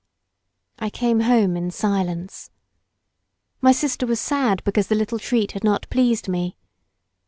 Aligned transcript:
I 0.79 0.89
came 0.89 1.19
home 1.19 1.55
in 1.55 1.69
silence. 1.69 2.49
My 3.61 3.71
sister 3.71 4.07
was 4.07 4.19
sad 4.19 4.63
because 4.63 4.87
the 4.87 4.95
little 4.95 5.19
treat 5.19 5.51
had 5.51 5.63
not 5.63 5.87
pleased 5.91 6.27
me. 6.27 6.57